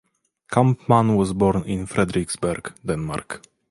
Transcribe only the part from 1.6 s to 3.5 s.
in Frederiksberg Denmark.